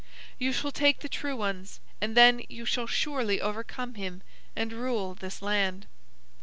You 0.39 0.51
shall 0.51 0.71
take 0.71 1.01
the 1.01 1.07
true 1.07 1.35
ones, 1.37 1.79
and 2.01 2.17
then 2.17 2.41
you 2.49 2.65
shall 2.65 2.87
surely 2.87 3.39
overcome 3.39 3.93
him 3.93 4.23
and 4.55 4.73
rule 4.73 5.13
this 5.13 5.43
land." 5.43 5.85